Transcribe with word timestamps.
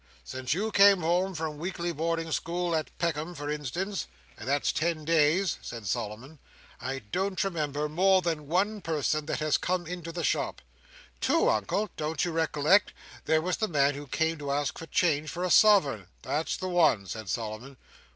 "Since 0.23 0.55
you 0.55 0.71
came 0.71 1.01
home 1.01 1.35
from 1.35 1.59
weekly 1.59 1.91
boarding 1.91 2.31
school 2.31 2.75
at 2.75 2.89
Peckham, 2.97 3.35
for 3.35 3.51
instance—and 3.51 4.47
that's 4.47 4.71
ten 4.71 5.05
days," 5.05 5.59
said 5.61 5.85
Solomon, 5.85 6.39
"I 6.79 7.03
don't 7.11 7.43
remember 7.43 7.87
more 7.87 8.23
than 8.23 8.47
one 8.47 8.81
person 8.81 9.27
that 9.27 9.37
has 9.41 9.59
come 9.59 9.85
into 9.85 10.11
the 10.11 10.23
shop." 10.23 10.63
"Two, 11.19 11.47
Uncle, 11.47 11.91
don't 11.97 12.25
you 12.25 12.31
recollect? 12.31 12.93
There 13.25 13.43
was 13.43 13.57
the 13.57 13.67
man 13.67 13.93
who 13.93 14.07
came 14.07 14.39
to 14.39 14.49
ask 14.49 14.75
for 14.75 14.87
change 14.87 15.29
for 15.29 15.43
a 15.43 15.51
sovereign—" 15.51 16.07
"That's 16.23 16.57
the 16.57 16.69
one," 16.69 17.05
said 17.05 17.29
Solomon. 17.29 17.77